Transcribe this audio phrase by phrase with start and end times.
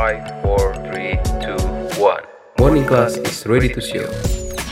[0.00, 2.56] 5, 4, 3, 2, 1.
[2.56, 4.08] Morning class is ready to show.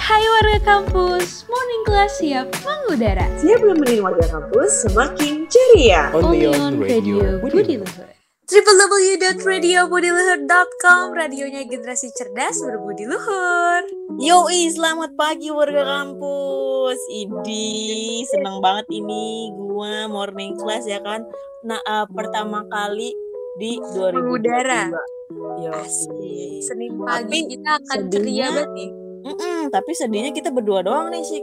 [0.01, 3.29] Hai warga kampus, morning class siap mengudara.
[3.37, 6.09] Siap nemenin warga kampus semakin ceria.
[6.17, 8.09] Only on Radio Budi Luhur.
[8.49, 13.85] www.radiobudiluhur.com Radionya generasi cerdas berbudi luhur
[14.17, 16.97] Yoi, selamat pagi warga kampus.
[17.13, 21.21] Idi, senang banget ini gua morning class ya kan.
[21.69, 23.13] Nah, uh, pertama kali
[23.61, 25.18] di 2022.
[25.29, 25.85] Mengudara.
[25.85, 26.61] Yoi.
[26.61, 31.21] Senin Tapi pagi kita akan ceria banget nih Mm-mm, tapi sedihnya kita berdua doang nih
[31.21, 31.43] sih.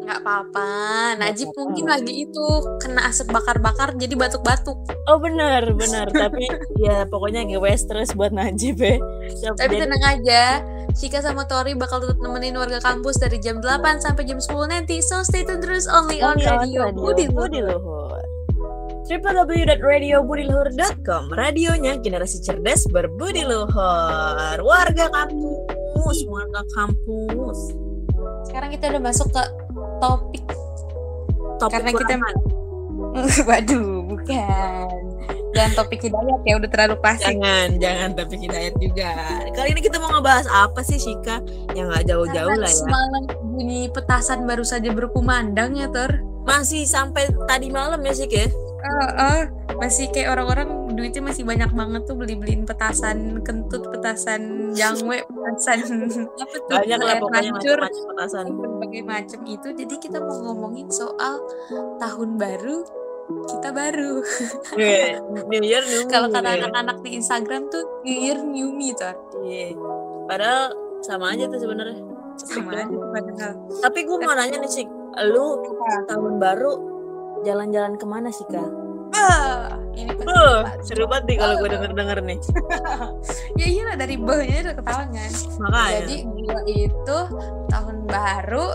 [0.00, 0.68] Nggak apa-apa
[1.20, 1.60] Najib apa-apa.
[1.60, 2.46] mungkin lagi itu
[2.80, 6.08] Kena asap bakar-bakar jadi batuk-batuk Oh benar, benar.
[6.22, 6.48] tapi
[6.78, 8.96] ya pokoknya GWS terus buat Najib ya.
[9.36, 10.42] Siap, Tapi jadi- tenang aja
[10.96, 13.68] Shika sama Tori bakal tetap nemenin warga kampus dari jam 8
[14.00, 17.60] sampai jam 10 nanti So stay tune terus only on Only on Radio Budi Budi
[17.60, 18.22] Luhur Luhur.
[19.08, 24.60] www.radiobudiluhur.com Radionya generasi cerdas berbudi luhur.
[24.60, 27.72] Warga kampus, warga kampus.
[28.44, 29.40] Sekarang kita udah masuk ke
[30.04, 30.44] topik
[31.58, 32.36] Topik Karena kita Quran.
[33.50, 34.86] Waduh, bukan.
[35.56, 37.34] Jangan topik hidayat ya, udah terlalu klasik.
[37.34, 39.10] jangan, jangan topik hidayat juga.
[39.56, 41.42] Kali ini kita mau ngebahas apa sih Shika?
[41.74, 42.78] Yang nggak jauh-jauh lah ya.
[42.78, 43.22] Semalam
[43.56, 46.22] bunyi petasan baru saja berkumandang ya, Tor.
[46.46, 48.46] Masih sampai tadi malam ya ya?
[48.78, 49.42] Oh, oh,
[49.82, 55.78] masih kayak orang-orang duitnya masih banyak banget tuh beli-beliin petasan kentut, petasan jangwe, petasan
[56.42, 56.76] apa tuh?
[56.78, 58.46] Banyak lah pokoknya macam-macam petasan.
[58.54, 59.68] berbagai macam itu.
[59.74, 61.42] Jadi kita mau ngomongin soal
[61.98, 62.86] tahun baru
[63.28, 64.24] kita baru.
[64.72, 66.10] Iya, New Year, New Me.
[66.16, 69.16] Kalau kata anak-anak di Instagram tuh New Year New Me, Tor.
[69.44, 69.76] Iya.
[70.24, 70.72] Padahal
[71.04, 72.00] sama aja tuh sebenarnya.
[72.40, 73.52] Sama aja tuh padahal.
[73.84, 74.88] Tapi gue mau nanya nih Shik,
[75.28, 75.60] lu
[76.08, 76.72] tahun baru
[77.46, 78.70] jalan-jalan ke mana sih kak?
[79.16, 82.38] Ah, ini pasti Uh, seru banget nih kalau gue denger-denger nih.
[83.60, 85.98] ya iyalah dari bawahnya udah ketahuan kan Makanya.
[86.04, 87.18] jadi gua itu
[87.68, 88.66] tahun baru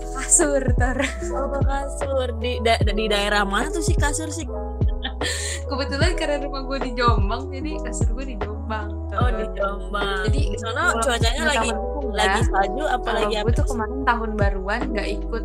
[0.00, 0.98] kasur ter
[1.32, 4.46] oh, kasur di da- di daerah mana tuh sih kasur sih?
[5.70, 9.16] kebetulan karena rumah gue di Jombang jadi kasur gue di Jombang Ter.
[9.18, 10.22] Oh di Jombang.
[10.30, 11.70] Jadi, di sana cuacanya lagi
[12.10, 13.44] lagi salju apalagi apa?
[13.46, 15.44] gue tuh kemarin tahun baruan nggak ikut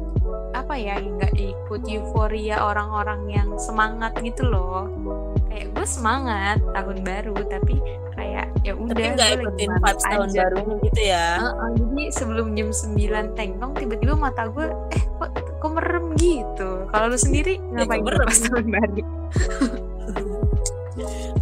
[0.64, 4.88] apa ya nggak ikut euforia orang-orang yang semangat gitu loh
[5.52, 7.76] kayak gue semangat tahun baru tapi
[8.16, 11.28] kayak ya udah Tapi nggak ikutin vibes tahun baru gitu ya?
[11.38, 15.30] Heeh, jadi sebelum jam 9 tengtong tiba-tiba mata gue eh kok,
[15.62, 16.70] kok merem gitu.
[16.90, 18.28] Kalau lu sendiri ngapain kok merem?
[18.28, 19.02] pas tahun baru?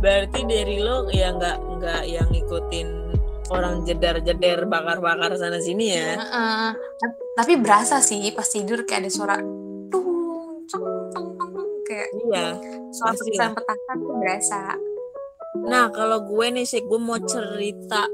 [0.02, 2.88] Berarti dari lo ya nggak nggak yang ngikutin
[3.50, 6.16] orang jedar-jedar bakar-bakar sana sini ya?
[6.16, 6.68] Heeh.
[7.34, 9.36] Tapi berasa sih pas tidur kayak ada suara
[9.90, 10.08] tung
[10.64, 12.48] ceng teng teng teng kayak Iya.
[12.90, 13.16] suara
[13.52, 14.62] petasan tuh berasa.
[15.64, 18.08] Nah kalau gue nih sih gue mau cerita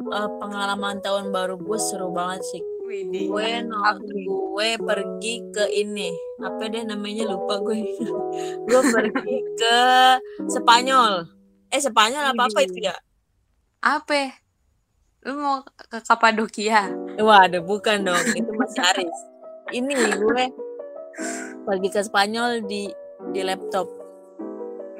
[0.00, 2.62] eh, pengalaman tahun baru gue seru banget sih.
[3.28, 4.24] Gue Apa nonton nih?
[4.24, 6.08] gue pergi ke ini
[6.40, 7.76] apa deh namanya lupa gue.
[8.68, 9.78] gue pergi ke
[10.46, 11.28] Spanyol.
[11.68, 12.96] Eh Spanyol apa apa itu ya?
[13.78, 14.32] Apa?
[15.26, 16.94] Lu mau ke Kapadokia?
[17.18, 19.18] Waduh bukan dong itu masih Aris.
[19.74, 20.44] Ini gue
[21.66, 22.86] pergi ke Spanyol di
[23.34, 23.90] di laptop.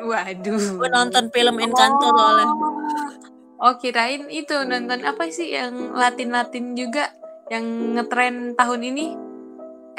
[0.02, 0.82] Waduh.
[0.82, 2.46] Gue nonton film Encanto soalnya.
[3.58, 7.14] Oh kirain itu nonton apa sih yang Latin-Latin juga
[7.50, 9.06] yang ngetren tahun ini?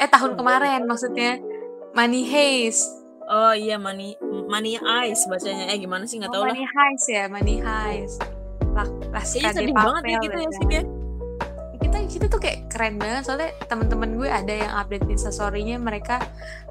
[0.00, 1.40] Eh tahun kemarin maksudnya
[1.96, 2.88] Money Heist.
[3.24, 4.16] Oh iya Money
[4.48, 5.72] Money Eyes bacanya.
[5.72, 6.52] Eh gimana sih nggak tahu lah.
[6.52, 8.39] Money Heist ya, Money Heist.
[9.10, 10.82] Lah, Kayaknya sedih banget ya gitu ya sih ya.
[11.80, 16.20] Kita kita tuh kayak keren banget soalnya teman-teman gue ada yang update instastory-nya mereka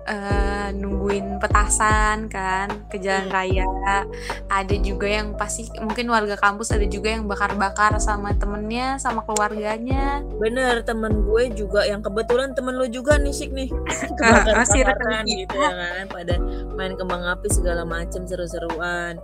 [0.06, 3.34] eh, nungguin petasan kan ke jalan Hmm.
[3.34, 3.66] raya.
[4.48, 10.22] Ada juga yang pasti mungkin warga kampus ada juga yang bakar-bakar sama temennya sama keluarganya.
[10.38, 13.70] Bener temen gue juga yang kebetulan temen lu juga nih Sik nih.
[14.18, 15.26] Kebakaran kita.
[15.26, 16.36] gitu ya kan pada
[16.74, 19.18] main kembang api segala macem seru-seruan.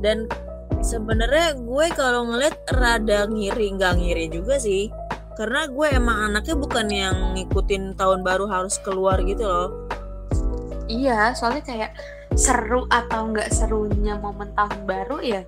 [0.00, 0.30] Dan
[0.80, 4.92] sebenarnya gue kalau ngeliat rada ngiri nggak ngiri juga sih.
[5.38, 9.88] Karena gue emang anaknya bukan yang ngikutin tahun baru harus keluar gitu loh.
[10.90, 11.92] Iya, soalnya kayak
[12.34, 15.42] seru atau nggak serunya momen tahun baru ya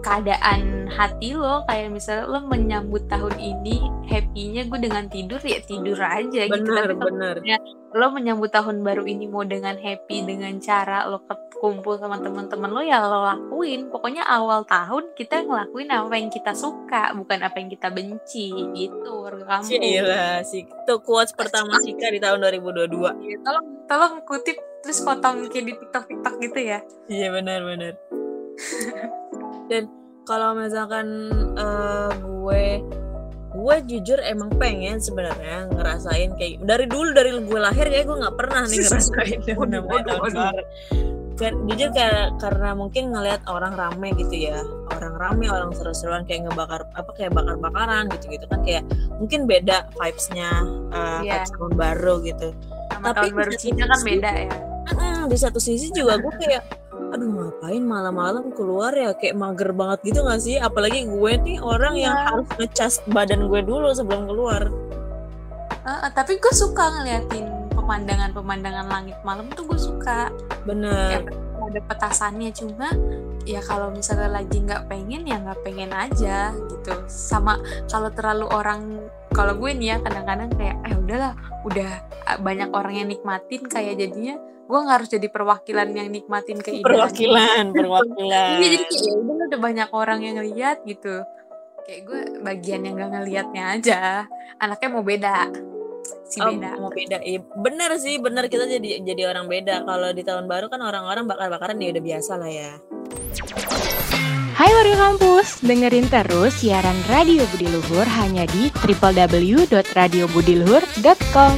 [0.00, 3.78] keadaan hati lo kayak misalnya lo menyambut tahun ini
[4.10, 7.36] happy-nya gue dengan tidur ya tidur aja gitu Bener tapi kalau bener.
[7.94, 11.22] lo menyambut tahun baru ini mau dengan happy dengan cara lo
[11.60, 16.52] kumpul sama teman-teman lo ya lo lakuin pokoknya awal tahun kita ngelakuin apa yang kita
[16.56, 20.64] suka bukan apa yang kita benci gitu warga kamu Gila sih.
[20.64, 22.88] Itu quotes pertama Sika di tahun 2022.
[23.20, 26.78] Iya, tolong tolong kutip terus potong kayak di tiktok tiktok gitu ya
[27.12, 27.94] Iya benar benar.
[29.70, 29.86] Dan
[30.26, 32.64] kalau misalkan eh, gue
[33.50, 38.36] gue jujur emang pengen sebenarnya ngerasain kayak dari dulu dari gue lahir ya gue nggak
[38.38, 40.14] pernah nih ngerasain yang namanya.
[41.40, 44.60] Kan- jujur kayak karena mungkin ngelihat orang rame gitu ya
[44.92, 48.84] orang rame orang seru-seruan kayak ngebakar apa kayak bakar-bakaran gitu-gitu kan kayak
[49.16, 50.52] mungkin beda vibes-nya
[50.92, 51.40] eh, Iya.
[51.40, 52.48] vibes tahun baru gitu
[52.92, 54.52] Sama Tapi tahun baru Cina kan beda ya.
[55.24, 56.62] Di satu sisi juga gue kayak
[57.10, 59.10] aduh ngapain malam-malam keluar ya?
[59.12, 60.56] Kayak mager banget gitu gak sih?
[60.56, 62.26] Apalagi gue nih orang yang Iya.
[62.30, 64.70] harus ngecas badan gue dulu sebelum keluar.
[65.80, 70.28] Eh, tapi gue suka ngeliatin pemandangan-pemandangan langit malam tuh gue suka.
[70.62, 71.24] bener.
[71.60, 72.92] Ada petasannya cuma
[73.48, 76.92] ya kalau misalnya lagi nggak pengen ya nggak pengen aja gitu.
[77.08, 77.56] Sama
[77.88, 81.32] kalau terlalu orang kalau gue nih ya kadang-kadang kayak eh udahlah
[81.62, 81.90] udah
[82.26, 86.86] ah, banyak orang yang nikmatin kayak jadinya gue nggak harus jadi perwakilan yang nikmatin keindahan.
[86.86, 88.50] Perwakilan perwakilan.
[88.62, 91.14] iya jadi kayak ya udah udah banyak orang yang ngeliat gitu.
[91.82, 94.00] Kayak gue bagian yang gak ngeliatnya aja.
[94.62, 95.50] Anaknya mau beda
[96.30, 96.70] si Oh, beda.
[96.78, 97.42] mau beda iya.
[97.42, 99.82] Bener sih bener kita jadi jadi orang beda.
[99.82, 102.70] Kalau di tahun baru kan orang-orang bakar-bakaran ya udah biasa lah ya
[104.60, 111.54] Hai warga kampus, dengerin terus siaran Radio Budi Luhur hanya di www.radiobudiluhur.com.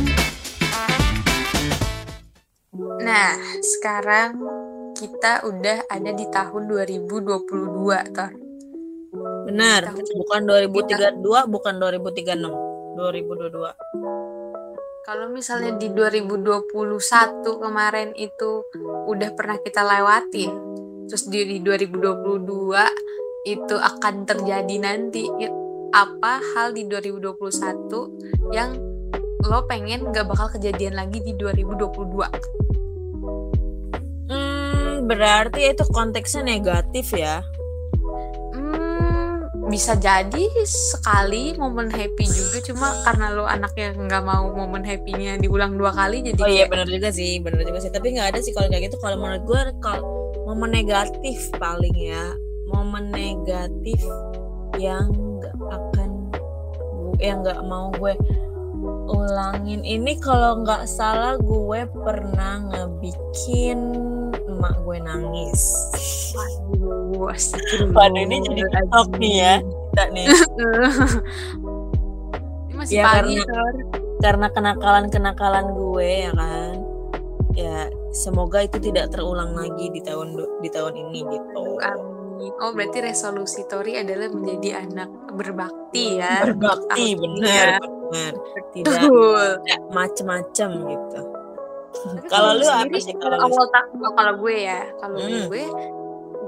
[3.03, 4.39] Nah, sekarang
[4.95, 8.39] kita udah ada di tahun 2022, Tor.
[9.83, 12.55] Tahun- bukan 2032 bukan 2036
[12.95, 13.75] 2022
[15.03, 18.63] Kalau misalnya di 2021 kemarin itu
[19.11, 20.55] udah pernah kita lewatin,
[21.13, 25.29] terus di, di 2022 itu akan terjadi nanti
[25.93, 28.81] apa hal di 2021 yang
[29.45, 34.33] lo pengen gak bakal kejadian lagi di 2022?
[34.33, 37.45] Hmm, berarti itu konteksnya negatif ya.
[38.57, 45.37] Hmm, bisa jadi sekali momen happy juga cuma karena lo anaknya nggak mau momen happy-nya
[45.37, 47.93] diulang dua kali jadi Oh iya kayak, benar juga sih, benar juga sih.
[47.93, 48.97] Tapi nggak ada sih kalau kayak gitu.
[48.97, 52.35] Kalau menurut gue, kalau momen negatif paling ya,
[52.67, 54.01] momen negatif
[54.77, 56.11] yang nggak akan,
[57.19, 58.15] yang nggak mau gue
[59.09, 63.79] ulangin ini kalau nggak salah gue pernah ngebikin
[64.49, 65.63] emak gue nangis.
[66.33, 67.31] Waduh.
[67.93, 69.55] Waduh, ini jadi TikTok nih ya.
[69.63, 70.27] Kita nih.
[72.73, 73.85] Ini masih Ya, pagi, karena-
[74.23, 76.73] karena kenakalan-kenakalan gue ya kan
[77.53, 77.79] ya
[78.13, 82.21] semoga itu tidak terulang lagi di tahun di tahun ini gitu Amin.
[82.59, 86.43] Oh, berarti resolusi Tori adalah menjadi anak berbakti ya.
[86.43, 87.79] berbakti benar ya.
[87.81, 88.33] benar
[88.75, 89.49] tidak Betul.
[89.91, 91.21] macem-macem gitu
[92.33, 93.67] kalau lu apa sih kalau awal
[94.13, 95.47] kalau gue ya kalau Hmm.
[95.49, 95.65] gue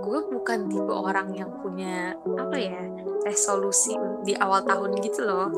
[0.04, 2.82] gue bukan tipe orang yang punya apa ya
[3.24, 5.48] resolusi di awal tahun gitu loh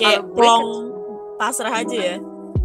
[0.00, 0.90] kayak plong
[1.38, 2.16] pasrah aja ya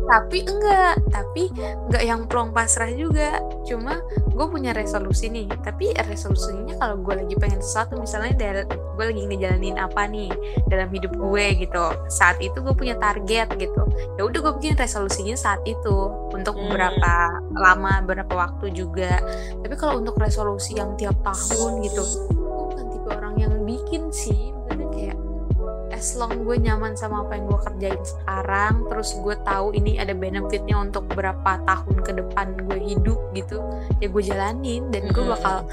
[0.09, 3.37] tapi enggak tapi enggak yang plong pasrah juga.
[3.69, 5.45] Cuma gue punya resolusi nih.
[5.61, 10.33] Tapi resolusinya kalau gue lagi pengen sesuatu misalnya dari gue lagi ngejalanin apa nih
[10.67, 11.85] dalam hidup gue gitu.
[12.09, 13.85] Saat itu gue punya target gitu.
[14.17, 15.97] Ya udah gue bikin resolusinya saat itu.
[16.33, 16.73] Untuk Hmm.
[16.73, 17.13] beberapa
[17.53, 19.21] lama beberapa waktu juga.
[19.61, 22.01] Tapi kalau untuk resolusi yang tiap tahun gitu
[22.33, 24.51] gue bukan tipe orang yang bikin sih
[25.99, 30.15] as long gue nyaman sama apa yang gue kerjain sekarang terus gue tahu ini ada
[30.15, 33.59] benefitnya untuk berapa tahun ke depan gue hidup gitu
[33.99, 35.67] ya gue jalanin dan gue bakal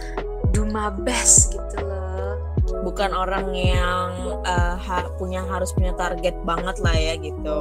[0.57, 2.41] do my best gitu loh.
[2.81, 4.41] Bukan orang yang
[4.81, 7.61] ha- punya harus punya target banget lah ya gitu.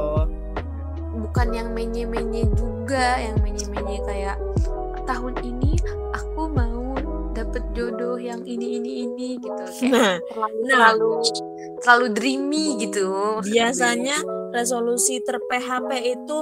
[1.15, 4.38] Bukan yang menye-menye juga yang menye-menye kayak
[5.03, 5.75] tahun ini
[6.15, 6.75] aku mau
[7.56, 9.64] dapet jodoh yang ini ini ini gitu.
[9.80, 10.76] Kayak nah terlalu Nah.
[10.76, 11.12] terlalu
[11.80, 13.08] terlalu dreamy gitu.
[13.48, 14.18] Biasanya
[14.52, 16.38] resolusi ter PHP itu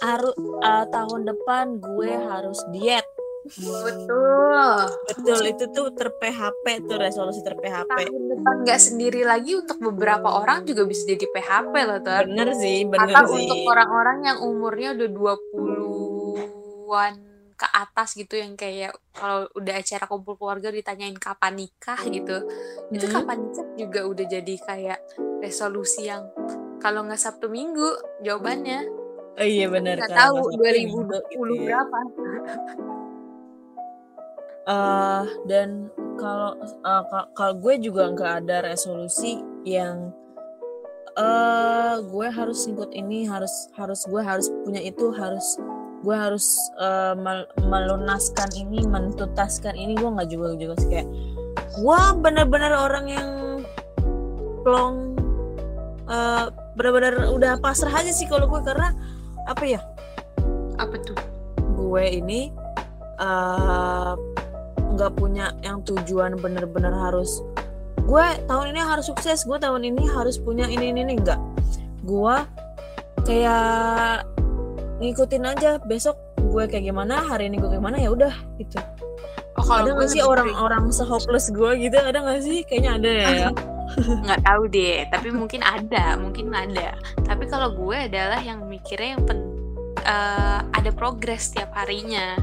[0.00, 0.32] harus
[0.64, 3.04] eh, tahun depan gue harus diet.
[3.46, 4.74] Betul.
[5.12, 9.76] Betul itu tuh ter PHP tuh resolusi ter PHP tahun depan nggak sendiri lagi untuk
[9.78, 13.46] beberapa orang juga bisa jadi PHP loh tuh bener sih bener atau sih.
[13.46, 17.12] untuk orang-orang yang umurnya udah 20-an
[17.56, 22.44] ke atas gitu yang kayak kalau udah acara kumpul keluarga ditanyain kapan nikah gitu
[22.88, 23.14] itu Hmm.
[23.16, 25.00] kapan nikah juga udah jadi kayak
[25.40, 26.28] resolusi yang
[26.78, 27.88] kalau nggak Sabtu Minggu
[28.20, 28.84] jawabannya
[29.34, 31.64] oh iya bener nggak tahu nggak Sabtu 2020 Minggu gitu ya.
[31.64, 31.98] berapa
[34.66, 35.86] Eh, dan
[36.18, 40.10] kalau ka- kalau gue juga nggak ada resolusi yang
[41.14, 45.54] eh gue harus ikut ini harus harus gue harus punya itu harus
[46.06, 46.70] gue harus
[47.18, 51.08] mel- melunaskan ini mentuntaskan ini gue nggak juga juga sih kayak
[51.82, 53.30] gue bener-bener orang yang
[54.62, 55.18] plong
[56.06, 56.46] eh,
[56.78, 58.94] bener-bener udah pasrah aja sih kalau gue karena
[59.46, 59.80] apa ya?
[60.78, 61.18] Apa tuh?
[61.74, 62.50] Gue ini
[63.18, 64.12] eh,
[64.96, 67.44] nggak punya yang tujuan bener-bener harus
[68.06, 71.42] gue tahun ini harus sukses gue tahun ini harus punya ini ini ini enggak
[72.06, 72.36] gue
[73.26, 74.22] kayak
[75.00, 78.78] ngikutin aja besok gue kayak gimana hari ini gue kayak gimana ya udah gitu.
[79.56, 81.96] Oh ada gue nggak sih orang-orang sehopeless gue gitu?
[81.96, 82.58] Ada nggak sih?
[82.68, 83.48] Kayaknya ada ya.
[84.26, 86.98] Nggak tahu deh tapi mungkin ada mungkin ada.
[87.22, 89.38] Tapi kalau gue adalah yang mikirnya yang pen,
[90.04, 92.36] eh, ada progres tiap harinya.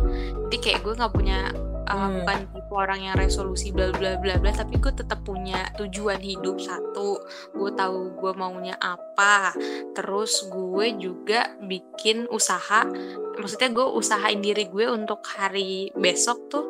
[0.50, 2.23] Jadi kayak gue nggak punya eh, Hmm.
[2.23, 6.57] bukan tipe orang yang resolusi bla bla bla bla tapi gue tetap punya tujuan hidup
[6.59, 7.19] satu.
[7.51, 9.51] Gue tahu gue maunya apa.
[9.93, 12.87] Terus gue juga bikin usaha.
[13.35, 16.65] Maksudnya gue usahain diri gue untuk hari besok tuh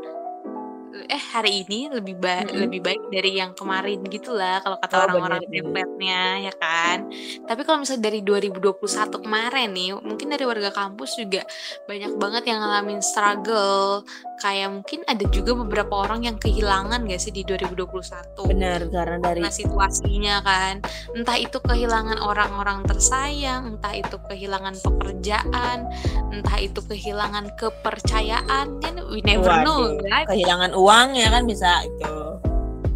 [1.05, 2.61] eh hari ini lebih baik Mm-mm.
[2.67, 5.63] lebih baik dari yang kemarin gitulah kalau kata Oh, orang-orang bener-bener.
[5.83, 6.97] template-nya ya kan
[7.43, 8.79] tapi kalau misalnya dari 2021
[9.19, 11.41] kemarin nih mungkin dari warga kampus juga
[11.85, 14.05] banyak banget yang ngalamin struggle
[14.39, 19.39] kayak mungkin ada juga beberapa orang yang kehilangan gak sih di 2021 benar karena dari
[19.39, 20.75] karena situasinya kan
[21.13, 25.87] entah itu kehilangan orang-orang tersayang entah itu kehilangan pekerjaan
[26.29, 30.27] entah itu kehilangan kepercayaan kan we never know Waduh, right?
[30.27, 32.15] kehilangan uang ya kan bisa itu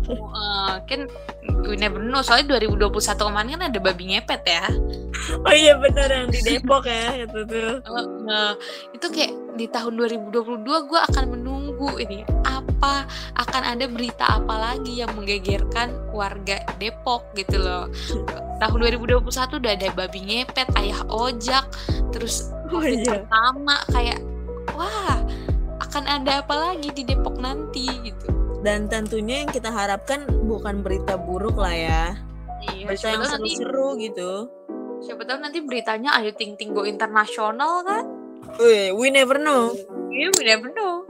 [0.08, 1.04] Eh, kan
[1.68, 4.63] we never know soalnya 2021 kemarin kan ada babi ngepet ya
[5.44, 7.84] oh iya benar yang di Depok ya itu tuh
[8.24, 8.56] Nah,
[8.96, 13.04] itu kayak di tahun 2022 gue akan menunggu ini apa
[13.36, 17.92] akan ada berita apa lagi yang menggegerkan warga Depok gitu loh.
[18.60, 21.66] Tahun 2021 udah ada babi ngepet, ayah ojak,
[22.12, 23.00] terus Oh, iya.
[23.08, 24.20] pertama kayak
[24.75, 25.20] wah
[25.88, 28.27] akan ada apa lagi di Depok nanti gitu.
[28.60, 32.20] dan tentunya yang kita harapkan bukan berita buruk lah ya
[32.58, 34.32] Iya, berita yang nanti seru-seru gitu
[35.00, 38.03] siapa tahu nanti beritanya Ayu Ting Ting go internasional kan?
[38.60, 39.72] Wih, we never know
[40.12, 41.08] Iya, we never know.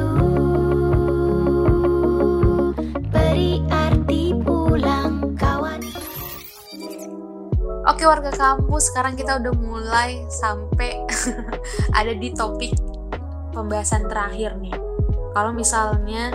[7.99, 11.03] Oke warga kampus, sekarang kita udah mulai sampai
[11.99, 12.71] ada di topik
[13.51, 14.71] pembahasan terakhir nih.
[15.35, 16.31] Kalau misalnya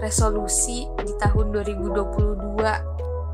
[0.00, 2.56] resolusi di tahun 2022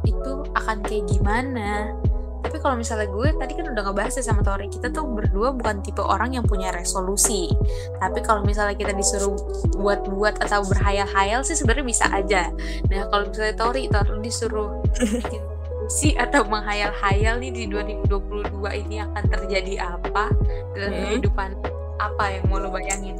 [0.03, 1.95] itu akan kayak gimana?
[2.43, 5.79] Tapi kalau misalnya gue tadi kan udah ngebahas ya sama Tori, kita tuh berdua bukan
[5.87, 7.55] tipe orang yang punya resolusi.
[8.03, 9.39] Tapi kalau misalnya kita disuruh
[9.79, 12.51] buat-buat atau berhayal-hayal sih sebenarnya bisa aja.
[12.91, 14.83] Nah kalau misalnya Tori, Tori disuruh
[15.91, 18.47] resolusi atau menghayal-hayal nih di 2022
[18.87, 20.31] ini akan terjadi apa
[20.71, 21.03] dalam Hmm.
[21.11, 21.51] kehidupan
[21.99, 23.19] apa yang mau lo bayangin?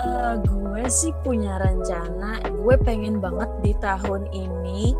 [0.00, 4.94] Eh, gue sih punya rencana gue pengen banget di tahun ini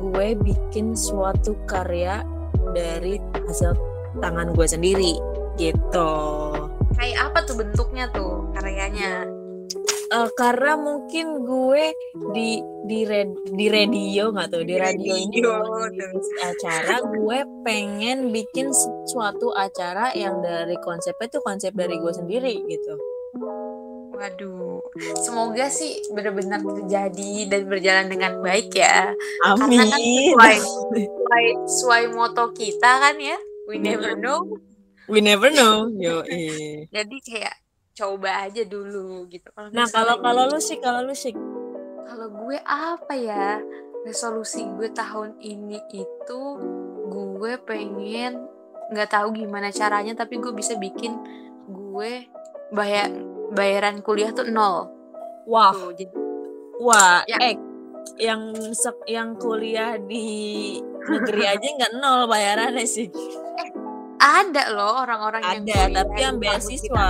[0.00, 2.24] gue bikin suatu karya
[2.72, 3.76] dari hasil
[4.18, 5.20] tangan gue sendiri
[5.54, 6.10] gitu
[6.96, 9.28] Kayak apa tuh bentuknya tuh karyanya?
[10.10, 11.94] Eh, karena mungkin gue
[12.34, 12.58] di
[12.90, 15.38] di red- di radio nggak tuh di Di radio ini
[16.42, 18.74] acara gue pengen bikin
[19.06, 22.98] suatu acara yang dari konsepnya tuh konsep dari gue sendiri gitu.
[24.10, 24.82] Waduh,
[25.22, 29.14] semoga sih benar-benar terjadi dan berjalan dengan baik ya.
[29.46, 29.78] Karena amin.
[29.78, 33.38] kan sesuai, sesuai, sesuai moto kita kan ya,
[33.70, 34.42] we never know.
[35.10, 36.22] we never know yo
[36.94, 37.54] Jadi kayak
[37.92, 39.50] coba aja dulu gitu.
[39.70, 41.34] nah kalau kalau lu sih kalau lu sih
[42.02, 43.62] Kalau gue apa ya?
[44.00, 46.40] Resolusi gue tahun ini itu
[47.06, 48.50] gue pengen
[48.90, 51.14] nggak tahu gimana caranya tapi gue bisa bikin
[51.66, 52.26] gue
[52.70, 53.14] bayar
[53.50, 54.90] bayaran kuliah tuh nol.
[55.44, 56.10] wah Tuh, jadi
[56.76, 57.38] wah Ya.
[57.40, 57.54] eh
[58.18, 58.42] yang
[58.72, 63.06] sek- yang kuliah di negeri aja nggak nol bayarannya sih
[64.16, 67.08] ada loh orang-orang yang Ada, tapi yang beasiswa.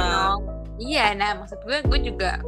[0.80, 2.40] Iya, nah maksud gue gue juga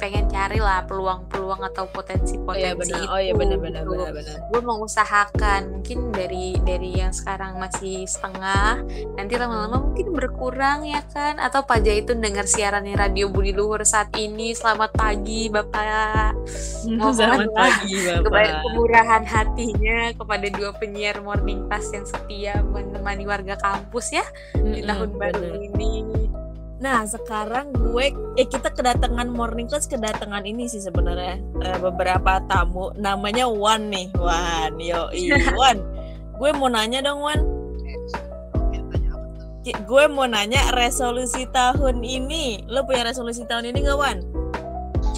[0.00, 3.04] pengen cari lah peluang-peluang atau potensi-potensi itu.
[3.04, 3.92] oh iya benar benar gitu.
[3.92, 8.80] benar benar gue mau usahakan mungkin dari dari yang sekarang masih setengah
[9.20, 14.08] nanti lama-lama mungkin berkurang ya kan atau Pak Jaitun dengar siarannya Radio Budi Luhur saat
[14.16, 16.32] ini selamat pagi Bapak
[16.88, 17.92] selamat pagi
[18.24, 24.24] bapak kemurahan hatinya kepada dua penyiar morning class yang setia menemani warga kampus ya
[24.56, 25.60] di Mm-mm, tahun baru bener.
[25.60, 26.09] ini
[26.80, 31.36] Nah sekarang gue eh kita kedatangan morning class kedatangan ini sih sebenarnya.
[31.60, 34.80] Eh, beberapa tamu namanya Wan nih Wan.
[34.80, 35.12] Yo
[35.60, 35.78] Wan.
[36.40, 37.40] Gue mau nanya dong Wan.
[39.84, 42.64] Gue mau nanya resolusi tahun ini.
[42.64, 44.18] Lo punya resolusi tahun ini gak Wan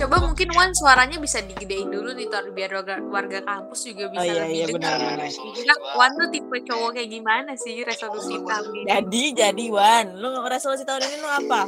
[0.02, 4.18] Coba mungkin Wan suaranya bisa digedein dulu nih Tor biar warga, warga kampus juga bisa
[4.18, 4.98] Oh, iya, lebih iya, dengar.
[4.98, 5.54] benar, benar.
[5.54, 8.86] Kira Wan tuh tipe cowok kayak gimana sih resolusi tahun ini?
[8.90, 11.62] jadi jadi Wan lo resolusi tahun ini lo apa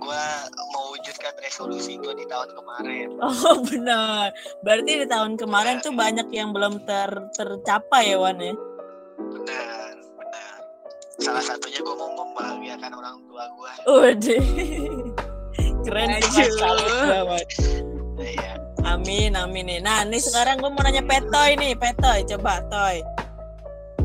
[0.00, 0.24] Gua
[0.70, 3.08] mewujudkan resolusi gua di tahun kemarin.
[3.24, 8.56] oh benar berarti di tahun kemarin tuh banyak yang belum ter tercapai ya Wan ya
[9.14, 10.56] Benar, benar.
[11.20, 13.72] Salah satunya gua mau membahagiakan orang tua gua.
[13.86, 14.40] Udah.
[15.84, 16.48] Keren sih.
[18.18, 18.52] Iya.
[18.84, 19.80] Amin, amin nih.
[19.80, 22.24] Nah, nih sekarang gue mau nanya Petoy nih, Petoy.
[22.28, 23.00] Coba, Toy.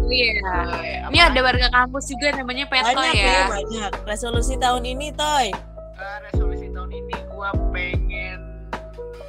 [0.09, 0.41] Iya.
[0.81, 3.43] Eh, Ini ada warga kampus juga namanya Peto Banyak ya, ya.
[3.45, 3.91] banyak.
[4.09, 5.53] Resolusi tahun ini, Toy.
[5.99, 8.65] Eh, resolusi tahun ini gua pengen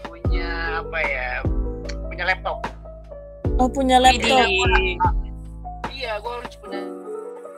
[0.08, 1.30] punya apa ya?
[2.08, 2.58] Punya laptop.
[3.60, 4.48] Oh, punya laptop.
[5.92, 6.80] Iya, gua harus punya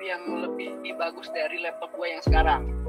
[0.02, 2.81] yang lebih bagus dari laptop gua yang sekarang.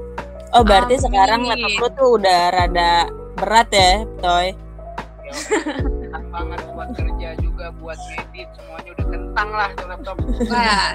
[0.54, 1.04] Oh, berarti Amin.
[1.10, 3.92] sekarang laptop lu tuh udah rada berat ya,
[4.22, 4.54] Toy.
[5.26, 10.16] Ya, banget buat kerja juga, buat edit semuanya udah kentang lah tuh laptop.
[10.46, 10.94] Wah.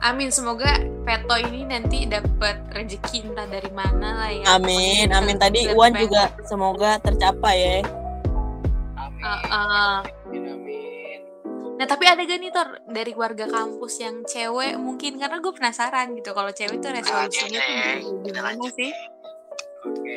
[0.00, 4.44] Amin semoga Peto ini nanti dapat rezeki entah dari mana lah ya.
[4.56, 5.36] Amin, amin.
[5.36, 6.00] Tadi lebih Wan baik.
[6.08, 7.78] juga semoga tercapai ya.
[8.96, 9.24] Amin.
[9.24, 10.19] Uh, uh.
[11.80, 16.12] Nah tapi ada gak nih Tor dari warga kampus yang cewek mungkin karena gue penasaran
[16.12, 18.92] gitu kalau cewek tuh resolusinya tuh gimana- Kita gimana lanjut, sih?
[19.80, 20.16] Oke.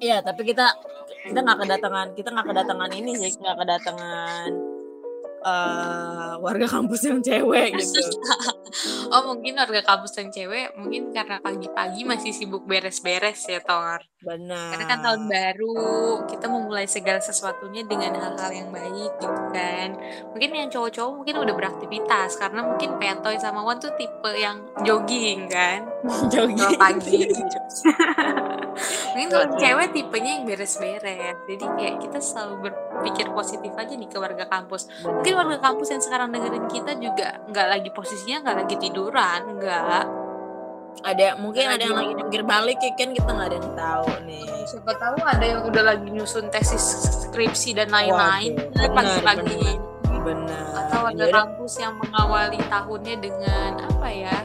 [0.00, 0.72] Iya, tapi kita
[1.20, 4.50] kita nggak kedatangan, kita nggak kedatangan ini sih, nggak kedatangan
[5.40, 8.00] eh warga kampus yang cewek gitu.
[9.10, 14.06] Oh mungkin warga kampus yang cewek mungkin karena pagi-pagi masih sibuk beres-beres ya Tor.
[14.22, 14.76] Benar.
[14.76, 15.74] Karena kan tahun baru
[16.30, 19.98] kita memulai segala sesuatunya dengan hal-hal yang baik gitu kan.
[20.30, 25.50] Mungkin yang cowok-cowok mungkin udah beraktivitas karena mungkin Petoy sama Wan tuh tipe yang jogging
[25.50, 27.28] kan kalau jogging pagi.
[29.12, 31.36] mungkin kalau cewek tipenya yang beres-beres.
[31.44, 34.88] Jadi kayak kita selalu berpikir positif aja nih ke warga kampus.
[35.04, 40.04] Mungkin warga kampus yang sekarang dengerin kita juga nggak lagi posisinya nggak lagi tiduran, nggak.
[41.00, 44.48] ada mungkin ada yang lagi jungkir balik ya kan kita nggak ada yang tahu nih.
[44.68, 46.82] Siapa tahu ada yang udah lagi nyusun tesis
[47.24, 49.78] skripsi dan lain-lain pagi-pagi.
[50.20, 50.64] Benar.
[50.76, 54.36] Atau Yaudah, kampus yang mengawali tahunnya dengan apa ya?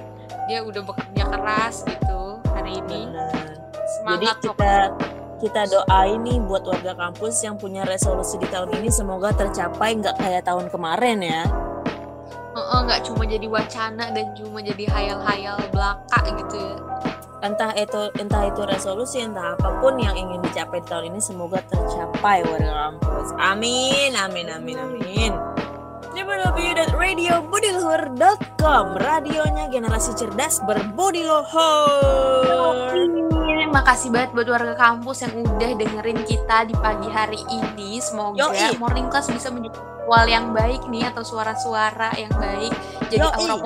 [0.45, 3.09] Dia udah bekerja keras gitu hari ini.
[3.09, 4.73] Jadi Semangat kita
[5.41, 10.21] kita doain nih buat warga kampus yang punya resolusi di tahun ini semoga tercapai nggak
[10.21, 11.43] kayak tahun kemarin ya.
[12.55, 16.77] Nggak cuma jadi wacana dan cuma jadi hayal-hayal belaka gitu ya.
[17.41, 21.61] Entah itu entah itu resolusi entah apa pun yang ingin dicapai di tahun ini semoga
[21.65, 23.33] tercapai warga kampus.
[23.41, 25.54] Amin amin amin amin.
[26.15, 32.95] www.radiobudiluhur.com Radionya generasi cerdas berbudi luhur.
[33.43, 37.99] Ini makasih banget buat warga kampus yang udah dengerin kita di pagi hari ini.
[37.99, 38.79] Semoga Yoi.
[38.79, 39.75] morning class bisa menjadi
[40.07, 42.71] awal yang baik nih atau suara-suara yang baik.
[43.11, 43.35] Jadi Yoi.
[43.35, 43.59] aura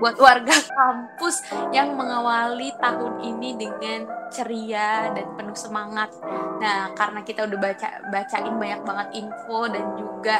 [0.00, 1.44] buat warga kampus
[1.76, 6.10] yang mengawali tahun ini dengan ceria dan penuh semangat.
[6.58, 10.38] Nah, karena kita udah baca bacain banyak banget info dan juga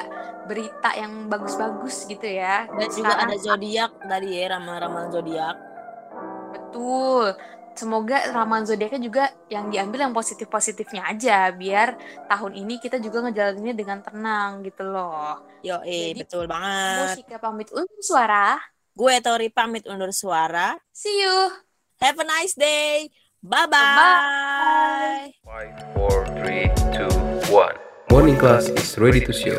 [0.49, 2.67] berita yang bagus-bagus gitu ya.
[2.67, 5.57] Dan juga Sekarang ada zodiak tadi ya ramalan-ramalan zodiak.
[6.53, 7.37] Betul.
[7.73, 11.97] Semoga ramalan zodiaknya juga yang diambil yang positif-positifnya aja biar
[12.29, 15.41] tahun ini kita juga ngejalaninnya dengan tenang gitu loh.
[15.65, 17.17] Yo, Jadi, betul banget.
[17.17, 18.61] Musika pamit untuk suara.
[18.93, 20.77] Gue Tori pamit undur suara.
[20.93, 21.49] See you.
[21.97, 23.09] Have a nice day.
[23.43, 25.35] Bye bye.
[25.45, 27.11] Five, four, three, two,
[27.51, 27.75] one.
[28.09, 29.59] Morning class is ready to show.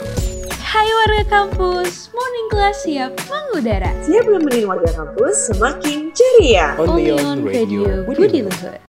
[0.64, 3.92] Hai warga kampus, morning class siap mengudara.
[4.08, 6.80] Siap menemani warga kampus semakin ceria.
[6.80, 8.84] Only on Radio Budi Luhur.